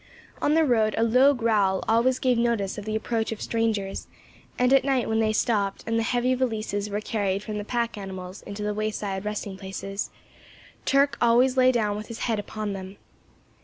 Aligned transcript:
On 0.41 0.55
the 0.55 0.65
road 0.65 0.95
a 0.97 1.03
low 1.03 1.35
growl 1.35 1.83
always 1.87 2.17
gave 2.17 2.35
notice 2.39 2.79
of 2.79 2.85
the 2.85 2.95
approach 2.95 3.31
of 3.31 3.39
strangers; 3.39 4.07
and 4.57 4.73
at 4.73 4.83
night, 4.83 5.07
when 5.07 5.19
they 5.19 5.31
stopped, 5.31 5.83
and 5.85 5.99
the 5.99 6.01
heavy 6.01 6.33
valises 6.33 6.89
were 6.89 7.01
carried 7.01 7.43
from 7.43 7.59
the 7.59 7.63
pack 7.63 7.99
animals 7.99 8.41
into 8.41 8.63
the 8.63 8.73
wayside 8.73 9.25
resting 9.25 9.57
places, 9.59 10.09
Turk 10.85 11.19
always 11.21 11.55
lay 11.55 11.71
down 11.71 11.97
with 11.97 12.07
his 12.07 12.21
head 12.21 12.39
upon 12.39 12.73
them. 12.73 12.97